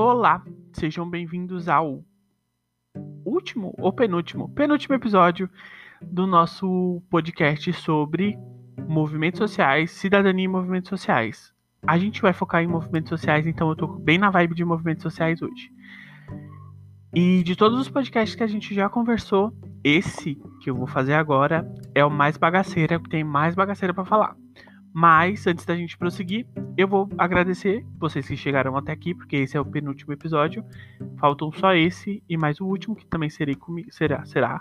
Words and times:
Olá, 0.00 0.44
sejam 0.74 1.10
bem-vindos 1.10 1.68
ao 1.68 2.04
último 3.24 3.74
ou 3.80 3.92
penúltimo, 3.92 4.48
penúltimo 4.48 4.94
episódio 4.94 5.50
do 6.00 6.24
nosso 6.24 7.02
podcast 7.10 7.72
sobre 7.72 8.38
movimentos 8.86 9.38
sociais, 9.38 9.90
cidadania 9.90 10.44
e 10.44 10.48
movimentos 10.48 10.88
sociais. 10.88 11.52
A 11.84 11.98
gente 11.98 12.22
vai 12.22 12.32
focar 12.32 12.62
em 12.62 12.68
movimentos 12.68 13.08
sociais, 13.08 13.44
então 13.44 13.70
eu 13.70 13.74
tô 13.74 13.88
bem 13.88 14.18
na 14.18 14.30
vibe 14.30 14.54
de 14.54 14.64
movimentos 14.64 15.02
sociais 15.02 15.42
hoje. 15.42 15.68
E 17.12 17.42
de 17.42 17.56
todos 17.56 17.80
os 17.80 17.90
podcasts 17.90 18.36
que 18.36 18.44
a 18.44 18.46
gente 18.46 18.72
já 18.72 18.88
conversou, 18.88 19.52
esse 19.82 20.36
que 20.62 20.70
eu 20.70 20.76
vou 20.76 20.86
fazer 20.86 21.14
agora 21.14 21.68
é 21.92 22.04
o 22.04 22.10
mais 22.10 22.36
bagaceira, 22.36 23.00
que 23.00 23.10
tem 23.10 23.24
mais 23.24 23.56
bagaceira 23.56 23.92
para 23.92 24.04
falar. 24.04 24.36
Mas 25.00 25.46
antes 25.46 25.64
da 25.64 25.76
gente 25.76 25.96
prosseguir, 25.96 26.44
eu 26.76 26.88
vou 26.88 27.08
agradecer 27.16 27.86
vocês 28.00 28.26
que 28.26 28.36
chegaram 28.36 28.76
até 28.76 28.90
aqui, 28.90 29.14
porque 29.14 29.36
esse 29.36 29.56
é 29.56 29.60
o 29.60 29.64
penúltimo 29.64 30.12
episódio. 30.12 30.64
Faltam 31.20 31.52
só 31.52 31.72
esse 31.72 32.20
e 32.28 32.36
mais 32.36 32.60
o 32.60 32.66
último, 32.66 32.96
que 32.96 33.06
também 33.06 33.30
serei 33.30 33.54
comigo. 33.54 33.92
Será? 33.92 34.24
Será? 34.24 34.60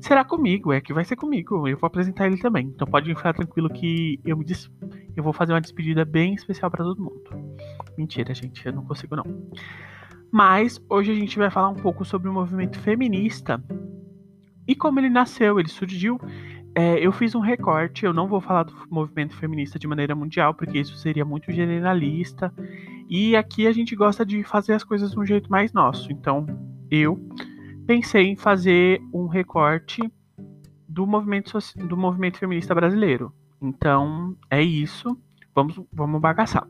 Será 0.00 0.24
comigo, 0.24 0.72
é 0.72 0.80
que 0.80 0.94
vai 0.94 1.04
ser 1.04 1.16
comigo. 1.16 1.66
Eu 1.66 1.76
vou 1.76 1.88
apresentar 1.88 2.28
ele 2.28 2.38
também. 2.38 2.68
Então 2.68 2.86
pode 2.86 3.12
ficar 3.12 3.32
tranquilo 3.32 3.68
que 3.68 4.20
eu 4.24 4.36
me 4.36 4.44
des... 4.44 4.70
eu 5.16 5.24
vou 5.24 5.32
fazer 5.32 5.52
uma 5.52 5.60
despedida 5.60 6.04
bem 6.04 6.34
especial 6.34 6.70
para 6.70 6.84
todo 6.84 7.02
mundo. 7.02 7.24
Mentira, 7.98 8.32
gente, 8.32 8.64
eu 8.64 8.72
não 8.72 8.84
consigo 8.84 9.16
não. 9.16 9.24
Mas 10.30 10.80
hoje 10.88 11.10
a 11.10 11.14
gente 11.16 11.36
vai 11.36 11.50
falar 11.50 11.70
um 11.70 11.74
pouco 11.74 12.04
sobre 12.04 12.28
o 12.28 12.32
movimento 12.32 12.78
feminista 12.78 13.60
e 14.66 14.74
como 14.74 14.98
ele 14.98 15.10
nasceu, 15.10 15.60
ele 15.60 15.68
surgiu 15.68 16.18
é, 16.74 16.98
eu 16.98 17.12
fiz 17.12 17.34
um 17.34 17.40
recorte, 17.40 18.04
eu 18.04 18.12
não 18.12 18.26
vou 18.26 18.40
falar 18.40 18.64
do 18.64 18.74
movimento 18.90 19.36
feminista 19.36 19.78
de 19.78 19.86
maneira 19.86 20.14
mundial, 20.14 20.52
porque 20.54 20.78
isso 20.78 20.96
seria 20.96 21.24
muito 21.24 21.52
generalista. 21.52 22.52
E 23.08 23.36
aqui 23.36 23.66
a 23.66 23.72
gente 23.72 23.94
gosta 23.94 24.26
de 24.26 24.42
fazer 24.42 24.72
as 24.72 24.82
coisas 24.82 25.12
de 25.12 25.18
um 25.18 25.24
jeito 25.24 25.50
mais 25.50 25.72
nosso. 25.72 26.10
Então, 26.10 26.46
eu 26.90 27.18
pensei 27.86 28.24
em 28.24 28.36
fazer 28.36 29.00
um 29.12 29.26
recorte 29.26 30.02
do 30.88 31.06
movimento, 31.06 31.56
do 31.76 31.96
movimento 31.96 32.38
feminista 32.38 32.74
brasileiro. 32.74 33.32
Então, 33.62 34.36
é 34.50 34.60
isso. 34.60 35.16
Vamos, 35.54 35.80
vamos 35.92 36.20
bagaçar. 36.20 36.66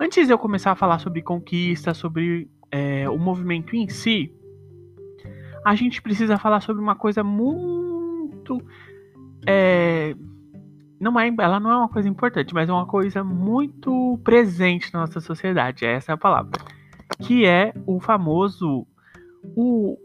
Antes 0.00 0.26
de 0.26 0.32
eu 0.32 0.38
começar 0.38 0.72
a 0.72 0.76
falar 0.76 0.98
sobre 0.98 1.20
conquista, 1.20 1.92
sobre 1.92 2.50
é, 2.70 3.08
o 3.10 3.18
movimento 3.18 3.76
em 3.76 3.88
si, 3.88 4.34
a 5.64 5.74
gente 5.74 6.00
precisa 6.00 6.38
falar 6.38 6.60
sobre 6.60 6.82
uma 6.82 6.96
coisa 6.96 7.22
muito 7.22 8.60
é, 9.46 10.14
não 11.00 11.18
é, 11.18 11.28
ela 11.40 11.58
não 11.58 11.70
é 11.70 11.76
uma 11.76 11.88
coisa 11.88 12.08
importante, 12.08 12.54
mas 12.54 12.68
é 12.68 12.72
uma 12.72 12.86
coisa 12.86 13.24
muito 13.24 14.18
presente 14.22 14.92
na 14.92 15.00
nossa 15.00 15.20
sociedade, 15.20 15.84
essa 15.84 16.12
é 16.12 16.14
a 16.14 16.18
palavra, 16.18 16.52
que 17.20 17.44
é 17.44 17.72
o 17.86 18.00
famoso, 18.00 18.86
o 19.56 19.98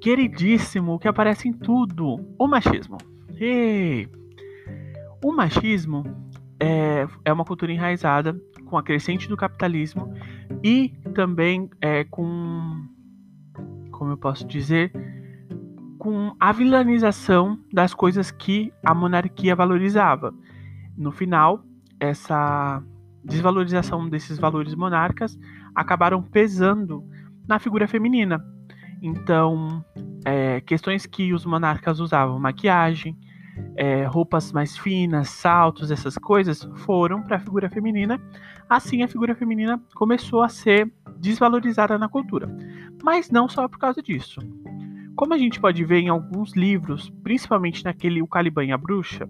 queridíssimo 0.00 0.98
que 0.98 1.08
aparece 1.08 1.48
em 1.48 1.52
tudo, 1.52 2.20
o 2.38 2.46
machismo. 2.46 2.98
O 5.22 5.32
machismo 5.32 6.04
é, 6.60 7.06
é 7.24 7.32
uma 7.32 7.44
cultura 7.44 7.72
enraizada 7.72 8.38
com 8.66 8.76
a 8.76 8.82
crescente 8.82 9.28
do 9.28 9.36
capitalismo 9.36 10.12
e 10.62 10.90
também 11.14 11.70
é, 11.80 12.04
com, 12.04 12.86
como 13.90 14.10
eu 14.10 14.16
posso 14.18 14.46
dizer, 14.46 14.92
com 16.04 16.36
a 16.38 16.52
vilanização 16.52 17.58
das 17.72 17.94
coisas 17.94 18.30
que 18.30 18.70
a 18.84 18.94
monarquia 18.94 19.56
valorizava. 19.56 20.34
No 20.94 21.10
final, 21.10 21.64
essa 21.98 22.82
desvalorização 23.24 24.06
desses 24.06 24.38
valores 24.38 24.74
monarcas 24.74 25.38
acabaram 25.74 26.22
pesando 26.22 27.02
na 27.48 27.58
figura 27.58 27.88
feminina. 27.88 28.44
Então, 29.00 29.82
é, 30.26 30.60
questões 30.60 31.06
que 31.06 31.32
os 31.32 31.46
monarcas 31.46 31.98
usavam, 32.00 32.38
maquiagem, 32.38 33.16
é, 33.74 34.04
roupas 34.04 34.52
mais 34.52 34.76
finas, 34.76 35.30
saltos, 35.30 35.90
essas 35.90 36.18
coisas, 36.18 36.68
foram 36.84 37.22
para 37.22 37.36
a 37.36 37.40
figura 37.40 37.70
feminina. 37.70 38.20
Assim, 38.68 39.02
a 39.02 39.08
figura 39.08 39.34
feminina 39.34 39.80
começou 39.94 40.42
a 40.42 40.50
ser 40.50 40.92
desvalorizada 41.16 41.96
na 41.96 42.10
cultura. 42.10 42.54
Mas 43.02 43.30
não 43.30 43.48
só 43.48 43.66
por 43.66 43.78
causa 43.78 44.02
disso. 44.02 44.42
Como 45.16 45.32
a 45.32 45.38
gente 45.38 45.60
pode 45.60 45.84
ver 45.84 46.00
em 46.00 46.08
alguns 46.08 46.54
livros, 46.54 47.08
principalmente 47.22 47.84
naquele 47.84 48.20
O 48.20 48.26
Caliban 48.26 48.64
e 48.64 48.72
a 48.72 48.78
Bruxa, 48.78 49.28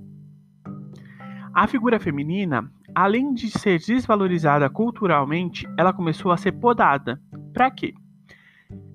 a 1.53 1.67
figura 1.67 2.01
feminina, 2.01 2.71
além 2.95 3.35
de 3.35 3.51
ser 3.51 3.79
desvalorizada 3.79 4.69
culturalmente, 4.71 5.69
ela 5.79 5.93
começou 5.93 6.33
a 6.33 6.37
ser 6.39 6.53
podada. 6.53 7.21
Para 7.53 7.71
quê? 7.71 7.93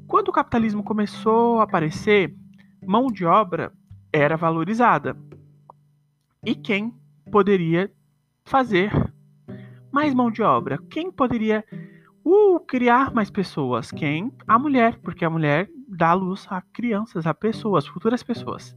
Quando 0.08 0.30
o 0.30 0.34
capitalismo 0.34 0.84
começou 0.84 1.60
a 1.60 1.64
aparecer, 1.64 2.36
mão 2.86 3.08
de 3.08 3.24
obra 3.24 3.72
era 4.12 4.36
valorizada. 4.36 5.16
E 6.44 6.56
quem 6.56 6.94
poderia 7.32 7.92
fazer 8.44 8.92
mais 9.92 10.14
mão 10.14 10.32
de 10.32 10.42
obra? 10.42 10.80
Quem 10.90 11.12
poderia 11.12 11.64
uh, 12.26 12.60
criar 12.62 13.14
mais 13.14 13.30
pessoas? 13.30 13.92
Quem? 13.92 14.32
A 14.48 14.58
mulher, 14.58 14.98
porque 15.04 15.24
a 15.24 15.30
mulher 15.30 15.70
dar 15.90 16.14
luz 16.14 16.46
a 16.50 16.62
crianças, 16.62 17.26
a 17.26 17.34
pessoas, 17.34 17.88
futuras 17.88 18.24
pessoas. 18.24 18.76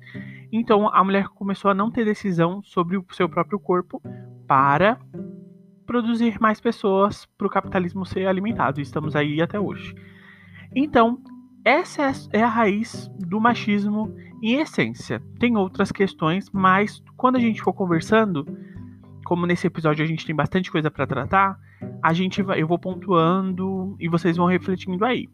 Então 0.50 0.88
a 0.92 1.04
mulher 1.04 1.28
começou 1.28 1.70
a 1.70 1.74
não 1.74 1.90
ter 1.90 2.04
decisão 2.04 2.62
sobre 2.62 2.96
o 2.96 3.04
seu 3.12 3.28
próprio 3.28 3.58
corpo 3.58 4.02
para 4.46 4.98
produzir 5.86 6.40
mais 6.40 6.60
pessoas 6.60 7.26
para 7.36 7.46
o 7.46 7.50
capitalismo 7.50 8.06
ser 8.06 8.26
alimentado. 8.26 8.80
Estamos 8.80 9.14
aí 9.14 9.42
até 9.42 9.58
hoje. 9.58 9.94
Então, 10.74 11.18
essa 11.64 12.02
é, 12.02 12.12
é 12.32 12.42
a 12.42 12.48
raiz 12.48 13.10
do 13.18 13.40
machismo 13.40 14.14
em 14.42 14.54
essência. 14.54 15.22
Tem 15.38 15.56
outras 15.56 15.92
questões, 15.92 16.50
mas 16.50 17.02
quando 17.16 17.36
a 17.36 17.40
gente 17.40 17.60
for 17.60 17.72
conversando, 17.72 18.46
como 19.24 19.46
nesse 19.46 19.66
episódio 19.66 20.04
a 20.04 20.08
gente 20.08 20.24
tem 20.24 20.34
bastante 20.34 20.70
coisa 20.70 20.90
para 20.90 21.06
tratar, 21.06 21.58
a 22.02 22.12
gente 22.12 22.42
vai, 22.42 22.62
eu 22.62 22.66
vou 22.66 22.78
pontuando 22.78 23.96
e 24.00 24.08
vocês 24.08 24.36
vão 24.36 24.46
refletindo 24.46 25.04
aí. 25.04 25.28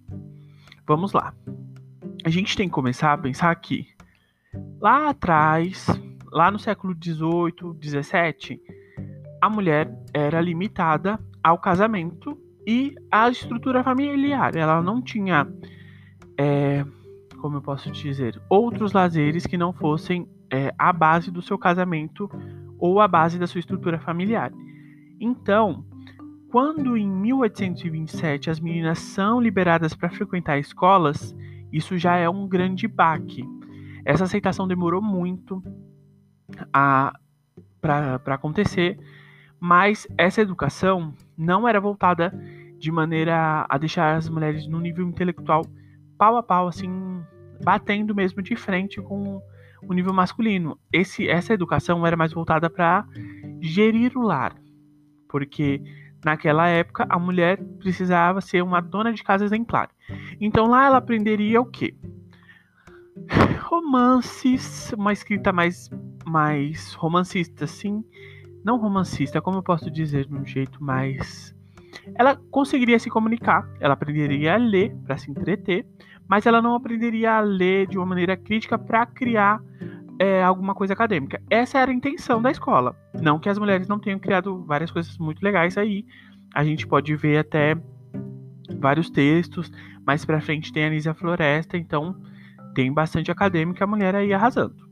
Vamos 0.86 1.12
lá 1.12 1.32
a 2.28 2.30
gente 2.30 2.54
tem 2.54 2.68
que 2.68 2.74
começar 2.74 3.14
a 3.14 3.16
pensar 3.16 3.54
que 3.54 3.86
lá 4.78 5.08
atrás, 5.08 5.86
lá 6.30 6.50
no 6.50 6.58
século 6.58 6.94
XVIII, 6.94 7.74
XVII, 7.82 8.60
a 9.40 9.48
mulher 9.48 9.90
era 10.12 10.38
limitada 10.38 11.18
ao 11.42 11.56
casamento 11.56 12.38
e 12.66 12.94
à 13.10 13.30
estrutura 13.30 13.82
familiar. 13.82 14.54
Ela 14.54 14.82
não 14.82 15.00
tinha, 15.00 15.48
é, 16.36 16.84
como 17.40 17.56
eu 17.56 17.62
posso 17.62 17.90
dizer, 17.90 18.38
outros 18.50 18.92
lazeres 18.92 19.46
que 19.46 19.56
não 19.56 19.72
fossem 19.72 20.28
é, 20.52 20.74
a 20.78 20.92
base 20.92 21.30
do 21.30 21.40
seu 21.40 21.56
casamento 21.56 22.30
ou 22.78 23.00
a 23.00 23.08
base 23.08 23.38
da 23.38 23.46
sua 23.46 23.60
estrutura 23.60 23.98
familiar. 23.98 24.52
Então, 25.18 25.82
quando 26.50 26.94
em 26.94 27.08
1827 27.08 28.50
as 28.50 28.60
meninas 28.60 28.98
são 28.98 29.40
liberadas 29.40 29.94
para 29.94 30.10
frequentar 30.10 30.58
escolas, 30.58 31.34
isso 31.72 31.96
já 31.98 32.16
é 32.16 32.28
um 32.28 32.46
grande 32.46 32.86
baque. 32.88 33.44
Essa 34.04 34.24
aceitação 34.24 34.66
demorou 34.66 35.02
muito 35.02 35.62
para 37.80 38.34
acontecer, 38.34 38.98
mas 39.60 40.06
essa 40.16 40.40
educação 40.40 41.14
não 41.36 41.68
era 41.68 41.80
voltada 41.80 42.32
de 42.78 42.90
maneira 42.90 43.66
a 43.68 43.76
deixar 43.76 44.16
as 44.16 44.28
mulheres 44.28 44.66
no 44.66 44.80
nível 44.80 45.06
intelectual 45.06 45.62
pau 46.16 46.36
a 46.36 46.42
pau, 46.42 46.68
assim, 46.68 47.22
batendo 47.62 48.14
mesmo 48.14 48.42
de 48.42 48.56
frente 48.56 49.00
com 49.00 49.40
o 49.82 49.92
nível 49.92 50.12
masculino. 50.12 50.78
Esse, 50.92 51.28
essa 51.28 51.54
educação 51.54 52.06
era 52.06 52.16
mais 52.16 52.32
voltada 52.32 52.68
para 52.68 53.06
gerir 53.60 54.16
o 54.16 54.22
lar, 54.22 54.56
porque 55.28 55.80
naquela 56.24 56.68
época 56.68 57.06
a 57.08 57.18
mulher 57.18 57.62
precisava 57.78 58.40
ser 58.40 58.62
uma 58.62 58.80
dona 58.80 59.12
de 59.12 59.22
casa 59.22 59.44
exemplar. 59.44 59.90
Então 60.40 60.66
lá 60.66 60.86
ela 60.86 60.98
aprenderia 60.98 61.60
o 61.60 61.66
quê? 61.66 61.94
Romances, 63.62 64.92
uma 64.92 65.12
escrita 65.12 65.52
mais, 65.52 65.90
mais 66.24 66.94
romancista, 66.94 67.64
assim. 67.64 68.04
Não 68.64 68.78
romancista, 68.78 69.40
como 69.40 69.58
eu 69.58 69.62
posso 69.62 69.90
dizer 69.90 70.26
de 70.26 70.34
um 70.34 70.44
jeito 70.44 70.82
mais. 70.82 71.54
Ela 72.14 72.36
conseguiria 72.50 72.98
se 72.98 73.10
comunicar, 73.10 73.68
ela 73.80 73.94
aprenderia 73.94 74.54
a 74.54 74.56
ler 74.56 74.94
para 75.04 75.16
se 75.16 75.30
entreter, 75.30 75.86
mas 76.28 76.46
ela 76.46 76.60
não 76.60 76.74
aprenderia 76.74 77.34
a 77.34 77.40
ler 77.40 77.86
de 77.86 77.96
uma 77.96 78.06
maneira 78.06 78.36
crítica 78.36 78.78
para 78.78 79.06
criar 79.06 79.62
é, 80.18 80.42
alguma 80.42 80.74
coisa 80.74 80.94
acadêmica. 80.94 81.40
Essa 81.48 81.78
era 81.78 81.90
a 81.90 81.94
intenção 81.94 82.42
da 82.42 82.50
escola. 82.50 82.96
Não 83.20 83.38
que 83.38 83.48
as 83.48 83.58
mulheres 83.58 83.88
não 83.88 83.98
tenham 83.98 84.18
criado 84.18 84.64
várias 84.64 84.90
coisas 84.90 85.16
muito 85.18 85.42
legais 85.42 85.78
aí. 85.78 86.04
A 86.54 86.64
gente 86.64 86.86
pode 86.86 87.14
ver 87.14 87.38
até 87.38 87.76
vários 88.78 89.10
textos. 89.10 89.70
Mais 90.06 90.24
pra 90.24 90.40
frente 90.40 90.72
tem 90.72 90.84
a 90.84 90.86
Anísia 90.88 91.14
Floresta, 91.14 91.76
então 91.76 92.16
tem 92.74 92.92
bastante 92.92 93.30
acadêmica 93.30 93.84
a 93.84 93.86
mulher 93.86 94.14
aí 94.14 94.32
arrasando. 94.32 94.88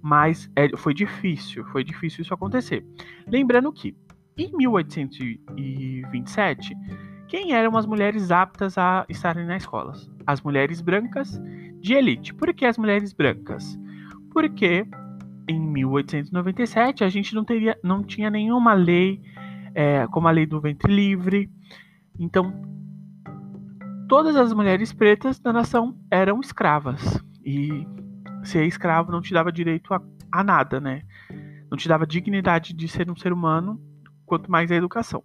Mas 0.00 0.50
é, 0.56 0.74
foi 0.76 0.94
difícil, 0.94 1.64
foi 1.66 1.84
difícil 1.84 2.22
isso 2.22 2.34
acontecer. 2.34 2.84
Lembrando 3.26 3.72
que 3.72 3.96
em 4.36 4.50
1827, 4.56 6.74
o 6.74 6.76
quem 7.28 7.52
eram 7.52 7.76
as 7.76 7.86
mulheres 7.86 8.30
aptas 8.30 8.76
a 8.76 9.06
estarem 9.08 9.46
nas 9.46 9.62
escolas? 9.62 10.10
As 10.26 10.42
mulheres 10.42 10.80
brancas 10.80 11.40
de 11.80 11.94
elite. 11.94 12.34
Por 12.34 12.52
que 12.52 12.64
as 12.64 12.78
mulheres 12.78 13.12
brancas? 13.12 13.78
Porque 14.34 14.84
em 15.48 15.60
1897 15.60 17.04
a 17.04 17.08
gente 17.08 17.34
não, 17.34 17.44
teria, 17.44 17.78
não 17.82 18.02
tinha 18.02 18.28
nenhuma 18.28 18.74
lei 18.74 19.22
é, 19.74 20.06
como 20.08 20.26
a 20.28 20.30
lei 20.30 20.44
do 20.44 20.60
ventre 20.60 20.92
livre. 20.92 21.48
Então, 22.18 22.52
todas 24.08 24.36
as 24.36 24.52
mulheres 24.52 24.92
pretas 24.92 25.38
da 25.38 25.52
nação 25.52 25.96
eram 26.10 26.40
escravas. 26.40 27.18
E 27.44 27.86
ser 28.42 28.66
escravo 28.66 29.12
não 29.12 29.20
te 29.20 29.32
dava 29.32 29.52
direito 29.52 29.94
a, 29.94 30.02
a 30.32 30.42
nada, 30.42 30.80
né? 30.80 31.02
Não 31.70 31.78
te 31.78 31.88
dava 31.88 32.06
dignidade 32.06 32.74
de 32.74 32.88
ser 32.88 33.10
um 33.10 33.16
ser 33.16 33.32
humano, 33.32 33.80
quanto 34.26 34.50
mais 34.50 34.70
a 34.70 34.76
educação. 34.76 35.22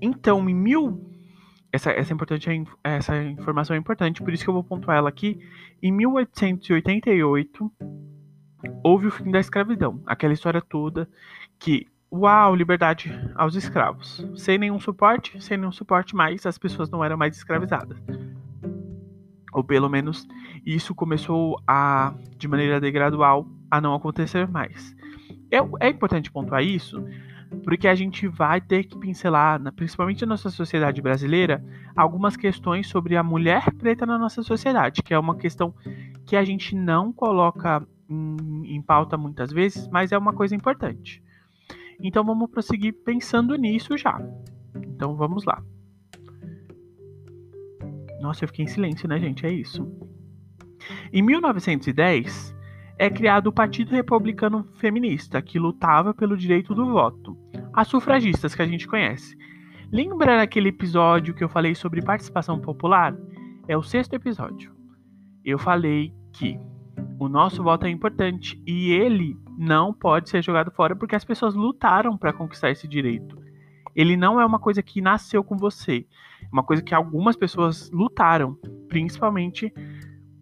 Então, 0.00 0.48
em 0.48 0.54
mil. 0.54 1.10
Essa, 1.72 1.90
essa, 1.92 2.12
é 2.12 2.14
importante, 2.14 2.64
essa 2.82 3.22
informação 3.22 3.76
é 3.76 3.78
importante, 3.78 4.22
por 4.22 4.32
isso 4.32 4.42
que 4.42 4.50
eu 4.50 4.54
vou 4.54 4.64
pontuar 4.64 4.96
ela 4.96 5.08
aqui. 5.08 5.38
Em 5.80 5.92
1888, 5.92 7.72
houve 8.82 9.06
o 9.06 9.10
fim 9.10 9.30
da 9.30 9.38
escravidão. 9.38 10.02
Aquela 10.04 10.32
história 10.32 10.60
toda 10.60 11.08
que, 11.58 11.86
uau, 12.12 12.56
liberdade 12.56 13.12
aos 13.36 13.54
escravos. 13.54 14.26
Sem 14.36 14.58
nenhum 14.58 14.80
suporte, 14.80 15.40
sem 15.42 15.56
nenhum 15.56 15.72
suporte 15.72 16.14
mais, 16.14 16.44
as 16.44 16.58
pessoas 16.58 16.90
não 16.90 17.04
eram 17.04 17.16
mais 17.16 17.36
escravizadas. 17.36 17.98
Ou 19.52 19.62
pelo 19.62 19.88
menos 19.88 20.26
isso 20.66 20.94
começou 20.94 21.60
a, 21.66 22.14
de 22.36 22.48
maneira 22.48 22.78
gradual, 22.90 23.46
a 23.70 23.80
não 23.80 23.94
acontecer 23.94 24.48
mais. 24.48 24.94
É, 25.50 25.58
é 25.86 25.90
importante 25.90 26.30
pontuar 26.30 26.62
isso 26.62 27.04
porque 27.64 27.88
a 27.88 27.94
gente 27.94 28.26
vai 28.28 28.60
ter 28.60 28.84
que 28.84 28.98
pincelar, 28.98 29.60
principalmente 29.72 30.22
na 30.22 30.30
nossa 30.30 30.50
sociedade 30.50 31.02
brasileira, 31.02 31.64
algumas 31.96 32.36
questões 32.36 32.88
sobre 32.88 33.16
a 33.16 33.22
mulher 33.22 33.72
preta 33.74 34.06
na 34.06 34.18
nossa 34.18 34.42
sociedade, 34.42 35.02
que 35.02 35.12
é 35.12 35.18
uma 35.18 35.36
questão 35.36 35.74
que 36.24 36.36
a 36.36 36.44
gente 36.44 36.74
não 36.74 37.12
coloca 37.12 37.86
em, 38.08 38.76
em 38.76 38.82
pauta 38.82 39.16
muitas 39.16 39.52
vezes, 39.52 39.88
mas 39.88 40.12
é 40.12 40.18
uma 40.18 40.32
coisa 40.32 40.54
importante. 40.54 41.22
Então 42.02 42.24
vamos 42.24 42.50
prosseguir 42.50 42.94
pensando 43.04 43.54
nisso 43.56 43.96
já. 43.96 44.20
Então 44.74 45.16
vamos 45.16 45.44
lá. 45.44 45.62
Nossa, 48.20 48.44
eu 48.44 48.48
fiquei 48.48 48.64
em 48.64 48.68
silêncio, 48.68 49.08
né, 49.08 49.18
gente? 49.18 49.46
É 49.46 49.52
isso. 49.52 49.86
Em 51.12 51.22
1910, 51.22 52.54
é 53.00 53.08
criado 53.08 53.46
o 53.46 53.52
Partido 53.52 53.92
Republicano 53.92 54.68
Feminista, 54.74 55.40
que 55.40 55.58
lutava 55.58 56.12
pelo 56.12 56.36
direito 56.36 56.74
do 56.74 56.84
voto. 56.84 57.34
As 57.72 57.88
sufragistas 57.88 58.54
que 58.54 58.60
a 58.60 58.66
gente 58.66 58.86
conhece. 58.86 59.34
Lembra 59.90 60.36
daquele 60.36 60.68
episódio 60.68 61.32
que 61.32 61.42
eu 61.42 61.48
falei 61.48 61.74
sobre 61.74 62.02
participação 62.02 62.60
popular? 62.60 63.16
É 63.66 63.74
o 63.74 63.82
sexto 63.82 64.12
episódio. 64.12 64.76
Eu 65.42 65.58
falei 65.58 66.12
que 66.30 66.60
o 67.18 67.26
nosso 67.26 67.62
voto 67.62 67.86
é 67.86 67.88
importante 67.88 68.62
e 68.66 68.92
ele 68.92 69.34
não 69.56 69.94
pode 69.94 70.28
ser 70.28 70.44
jogado 70.44 70.70
fora 70.70 70.94
porque 70.94 71.16
as 71.16 71.24
pessoas 71.24 71.54
lutaram 71.54 72.18
para 72.18 72.34
conquistar 72.34 72.70
esse 72.70 72.86
direito. 72.86 73.34
Ele 73.96 74.14
não 74.14 74.38
é 74.38 74.44
uma 74.44 74.58
coisa 74.58 74.82
que 74.82 75.00
nasceu 75.00 75.42
com 75.42 75.56
você, 75.56 76.04
é 76.42 76.48
uma 76.52 76.62
coisa 76.62 76.82
que 76.82 76.94
algumas 76.94 77.34
pessoas 77.34 77.90
lutaram, 77.90 78.58
principalmente 78.90 79.72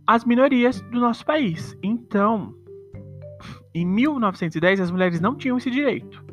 as 0.08 0.24
minorias 0.24 0.80
do 0.80 0.98
nosso 0.98 1.22
país. 1.22 1.76
Então, 1.82 2.54
em 3.74 3.84
1910, 3.84 4.80
as 4.80 4.90
mulheres 4.90 5.20
não 5.20 5.36
tinham 5.36 5.58
esse 5.58 5.70
direito, 5.70 6.24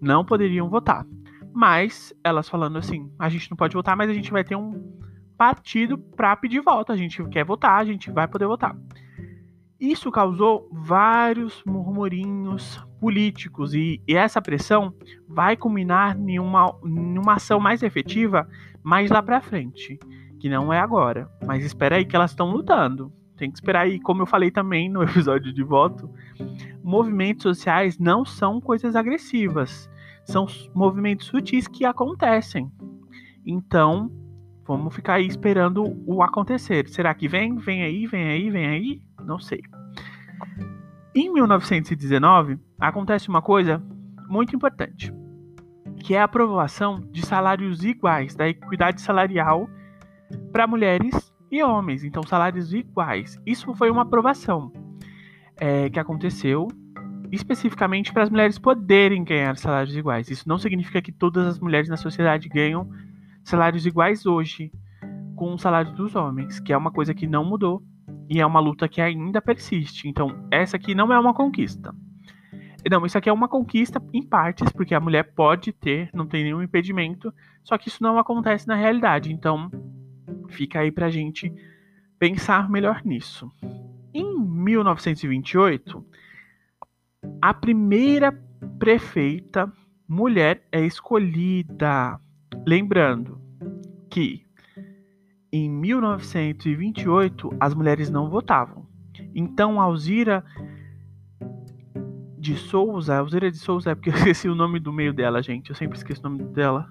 não 0.00 0.24
poderiam 0.24 0.70
votar. 0.70 1.04
Mas 1.52 2.14
elas 2.22 2.48
falando 2.48 2.78
assim: 2.78 3.10
a 3.18 3.28
gente 3.28 3.50
não 3.50 3.56
pode 3.56 3.74
votar, 3.74 3.96
mas 3.96 4.08
a 4.08 4.14
gente 4.14 4.30
vai 4.30 4.44
ter 4.44 4.54
um 4.54 4.96
partido 5.36 5.98
para 5.98 6.36
pedir 6.36 6.60
voto. 6.60 6.92
A 6.92 6.96
gente 6.96 7.22
quer 7.28 7.44
votar, 7.44 7.80
a 7.80 7.84
gente 7.84 8.12
vai 8.12 8.28
poder 8.28 8.46
votar. 8.46 8.76
Isso 9.78 10.10
causou 10.12 10.68
vários 10.72 11.62
murmurinhos 11.66 12.80
políticos 13.00 13.74
e, 13.74 14.00
e 14.06 14.14
essa 14.14 14.40
pressão 14.40 14.94
vai 15.28 15.56
culminar 15.56 16.16
em 16.16 16.38
uma, 16.38 16.78
em 16.84 17.18
uma 17.18 17.34
ação 17.34 17.58
mais 17.58 17.82
efetiva 17.82 18.48
mais 18.82 19.10
lá 19.10 19.20
para 19.20 19.42
frente 19.42 19.98
que 20.46 20.50
não 20.50 20.72
é 20.72 20.78
agora. 20.78 21.28
Mas 21.44 21.64
espera 21.64 21.96
aí 21.96 22.04
que 22.04 22.14
elas 22.14 22.30
estão 22.30 22.52
lutando. 22.52 23.12
Tem 23.36 23.50
que 23.50 23.56
esperar 23.56 23.82
aí, 23.82 23.98
como 23.98 24.22
eu 24.22 24.26
falei 24.26 24.48
também 24.48 24.88
no 24.88 25.02
episódio 25.04 25.52
de 25.52 25.62
voto, 25.64 26.08
movimentos 26.84 27.42
sociais 27.42 27.98
não 27.98 28.24
são 28.24 28.60
coisas 28.60 28.94
agressivas, 28.94 29.90
são 30.24 30.46
movimentos 30.72 31.26
sutis 31.26 31.66
que 31.66 31.84
acontecem. 31.84 32.70
Então, 33.44 34.10
vamos 34.64 34.94
ficar 34.94 35.14
aí 35.14 35.26
esperando 35.26 35.82
o 36.06 36.22
acontecer. 36.22 36.88
Será 36.88 37.12
que 37.12 37.26
vem? 37.26 37.56
Vem 37.56 37.82
aí, 37.82 38.06
vem 38.06 38.28
aí, 38.28 38.48
vem 38.48 38.66
aí? 38.66 39.02
Não 39.24 39.40
sei. 39.40 39.60
Em 41.12 41.32
1919, 41.32 42.58
acontece 42.78 43.28
uma 43.28 43.42
coisa 43.42 43.82
muito 44.28 44.54
importante, 44.54 45.12
que 45.98 46.14
é 46.14 46.20
a 46.20 46.24
aprovação 46.24 47.00
de 47.10 47.26
salários 47.26 47.84
iguais, 47.84 48.36
da 48.36 48.48
equidade 48.48 49.00
salarial 49.00 49.68
para 50.52 50.66
mulheres 50.66 51.32
e 51.50 51.62
homens, 51.62 52.04
então 52.04 52.22
salários 52.22 52.72
iguais. 52.72 53.40
Isso 53.46 53.74
foi 53.74 53.90
uma 53.90 54.02
aprovação 54.02 54.72
é, 55.56 55.88
que 55.88 55.98
aconteceu 55.98 56.68
especificamente 57.32 58.12
para 58.12 58.22
as 58.22 58.30
mulheres 58.30 58.58
poderem 58.58 59.24
ganhar 59.24 59.56
salários 59.56 59.96
iguais. 59.96 60.30
Isso 60.30 60.48
não 60.48 60.58
significa 60.58 61.02
que 61.02 61.12
todas 61.12 61.46
as 61.46 61.58
mulheres 61.58 61.88
na 61.88 61.96
sociedade 61.96 62.48
ganham 62.48 62.88
salários 63.42 63.86
iguais 63.86 64.26
hoje 64.26 64.70
com 65.34 65.52
o 65.52 65.58
salário 65.58 65.92
dos 65.92 66.14
homens, 66.14 66.58
que 66.60 66.72
é 66.72 66.76
uma 66.76 66.90
coisa 66.90 67.14
que 67.14 67.26
não 67.26 67.44
mudou 67.44 67.82
e 68.28 68.40
é 68.40 68.46
uma 68.46 68.60
luta 68.60 68.88
que 68.88 69.00
ainda 69.00 69.40
persiste. 69.40 70.08
Então, 70.08 70.46
essa 70.50 70.76
aqui 70.76 70.94
não 70.94 71.12
é 71.12 71.18
uma 71.18 71.34
conquista. 71.34 71.94
Não, 72.88 73.04
isso 73.04 73.18
aqui 73.18 73.28
é 73.28 73.32
uma 73.32 73.48
conquista 73.48 74.00
em 74.12 74.22
partes, 74.22 74.70
porque 74.70 74.94
a 74.94 75.00
mulher 75.00 75.34
pode 75.34 75.72
ter, 75.72 76.08
não 76.14 76.26
tem 76.26 76.44
nenhum 76.44 76.62
impedimento, 76.62 77.34
só 77.64 77.76
que 77.76 77.88
isso 77.88 78.00
não 78.00 78.16
acontece 78.16 78.68
na 78.68 78.76
realidade. 78.76 79.32
Então, 79.32 79.70
Fica 80.48 80.80
aí 80.80 80.90
pra 80.90 81.10
gente 81.10 81.52
pensar 82.18 82.68
melhor 82.70 83.02
nisso. 83.04 83.50
Em 84.12 84.38
1928, 84.38 86.04
a 87.40 87.52
primeira 87.52 88.32
prefeita 88.78 89.72
mulher 90.08 90.66
é 90.72 90.84
escolhida. 90.84 92.18
Lembrando 92.66 93.40
que 94.10 94.46
em 95.52 95.70
1928 95.70 97.50
as 97.60 97.74
mulheres 97.74 98.10
não 98.10 98.28
votavam. 98.28 98.86
Então 99.34 99.80
Alzira 99.80 100.44
de 102.38 102.56
Souza, 102.56 103.16
Alzira 103.16 103.50
de 103.50 103.58
Souza 103.58 103.90
é 103.90 103.94
porque 103.94 104.10
eu 104.10 104.14
esqueci 104.16 104.48
o 104.48 104.54
nome 104.54 104.78
do 104.78 104.92
meio 104.92 105.12
dela, 105.12 105.42
gente. 105.42 105.70
Eu 105.70 105.76
sempre 105.76 105.98
esqueço 105.98 106.20
o 106.20 106.30
nome 106.30 106.44
dela 106.52 106.90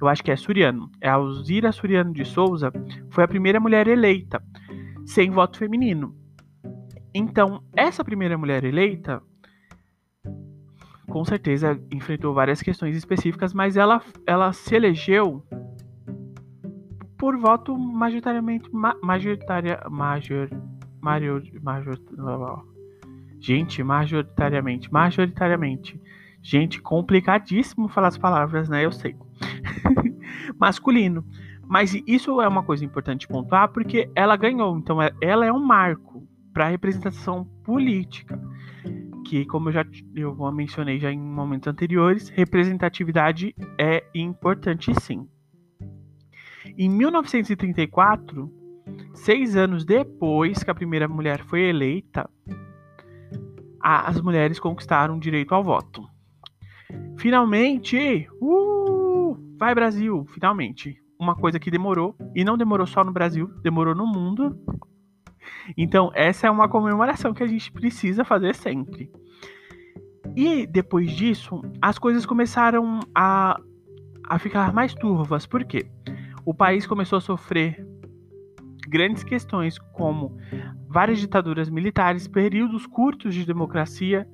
eu 0.00 0.08
acho 0.08 0.22
que 0.22 0.30
é 0.30 0.36
Suriano, 0.36 0.90
é 1.00 1.08
Alzira 1.08 1.72
Suriano 1.72 2.12
de 2.12 2.24
Souza, 2.24 2.72
foi 3.10 3.24
a 3.24 3.28
primeira 3.28 3.58
mulher 3.58 3.88
eleita 3.88 4.42
sem 5.06 5.30
voto 5.30 5.56
feminino. 5.56 6.14
Então, 7.14 7.62
essa 7.74 8.04
primeira 8.04 8.36
mulher 8.36 8.64
eleita, 8.64 9.22
com 11.08 11.24
certeza 11.24 11.80
enfrentou 11.90 12.34
várias 12.34 12.60
questões 12.60 12.94
específicas, 12.96 13.54
mas 13.54 13.76
ela, 13.76 14.02
ela 14.26 14.52
se 14.52 14.74
elegeu 14.74 15.42
por 17.16 17.38
voto 17.38 17.78
majoritariamente 17.78 18.68
ma, 18.70 18.94
majoritaria 19.02 19.80
major 19.88 20.50
major, 21.00 21.42
major 21.62 21.98
gente 23.40 23.82
majoritariamente 23.82 24.92
majoritariamente. 24.92 26.00
Gente 26.42 26.80
complicadíssimo 26.80 27.88
falar 27.88 28.08
as 28.08 28.18
palavras 28.18 28.68
né? 28.68 28.84
Eu 28.84 28.92
sei 28.92 29.16
masculino. 30.58 31.24
Mas 31.68 31.94
isso 32.06 32.40
é 32.40 32.46
uma 32.46 32.62
coisa 32.62 32.84
importante 32.84 33.26
pontuar 33.26 33.68
porque 33.72 34.10
ela 34.14 34.36
ganhou, 34.36 34.78
então 34.78 35.02
é, 35.02 35.10
ela 35.20 35.44
é 35.44 35.52
um 35.52 35.64
marco 35.64 36.26
para 36.52 36.66
a 36.66 36.68
representação 36.68 37.44
política, 37.64 38.40
que 39.26 39.44
como 39.44 39.68
eu 39.68 39.72
já 39.72 39.84
eu 40.14 40.52
mencionei 40.52 40.98
já 40.98 41.10
em 41.10 41.18
momentos 41.18 41.66
anteriores, 41.66 42.28
representatividade 42.28 43.54
é 43.78 44.04
importante 44.14 44.92
sim. 45.00 45.28
Em 46.78 46.88
1934, 46.88 48.50
seis 49.12 49.56
anos 49.56 49.84
depois 49.84 50.62
que 50.62 50.70
a 50.70 50.74
primeira 50.74 51.08
mulher 51.08 51.42
foi 51.44 51.62
eleita, 51.62 52.30
as 53.80 54.20
mulheres 54.20 54.58
conquistaram 54.58 55.16
o 55.16 55.20
direito 55.20 55.54
ao 55.54 55.62
voto. 55.62 56.02
Finalmente, 57.18 58.28
uh, 58.40 58.65
Vai 59.58 59.74
Brasil, 59.74 60.24
finalmente. 60.26 61.00
Uma 61.18 61.34
coisa 61.34 61.58
que 61.58 61.70
demorou, 61.70 62.14
e 62.34 62.44
não 62.44 62.58
demorou 62.58 62.86
só 62.86 63.02
no 63.02 63.12
Brasil, 63.12 63.48
demorou 63.62 63.94
no 63.94 64.06
mundo. 64.06 64.58
Então, 65.76 66.10
essa 66.14 66.46
é 66.46 66.50
uma 66.50 66.68
comemoração 66.68 67.32
que 67.32 67.42
a 67.42 67.46
gente 67.46 67.72
precisa 67.72 68.24
fazer 68.24 68.54
sempre. 68.54 69.10
E 70.36 70.66
depois 70.66 71.10
disso, 71.10 71.62
as 71.80 71.98
coisas 71.98 72.26
começaram 72.26 73.00
a, 73.14 73.58
a 74.28 74.38
ficar 74.38 74.72
mais 74.72 74.92
turvas. 74.94 75.46
Por 75.46 75.64
quê? 75.64 75.88
O 76.44 76.52
país 76.52 76.86
começou 76.86 77.16
a 77.16 77.20
sofrer 77.20 77.86
grandes 78.88 79.24
questões 79.24 79.78
como 79.78 80.36
várias 80.88 81.18
ditaduras 81.18 81.68
militares, 81.68 82.28
períodos 82.28 82.86
curtos 82.86 83.34
de 83.34 83.44
democracia. 83.44 84.28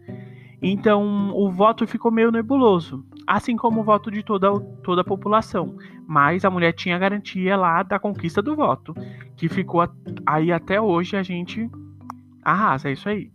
Então, 0.63 1.33
o 1.35 1.51
voto 1.51 1.85
ficou 1.89 2.13
meio 2.13 2.31
nebuloso, 2.31 3.05
assim 3.27 3.57
como 3.57 3.81
o 3.81 3.85
voto 3.85 4.13
de 4.13 4.23
toda, 4.23 4.49
toda 4.85 5.01
a 5.01 5.05
população. 5.05 5.77
Mas 6.07 6.45
a 6.45 6.51
mulher 6.51 6.73
tinha 6.73 6.97
garantia 6.99 7.57
lá 7.57 7.83
da 7.83 7.99
conquista 7.99 8.41
do 8.41 8.55
voto, 8.55 8.95
que 9.37 9.49
ficou 9.49 9.83
aí 10.25 10.53
até 10.53 10.81
hoje 10.81 11.17
a 11.17 11.23
gente 11.23 11.69
arrasa, 12.45 12.89
é 12.89 12.93
isso 12.93 13.09
aí. 13.09 13.33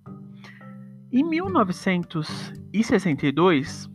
Em 1.12 1.24
1962, 1.24 3.90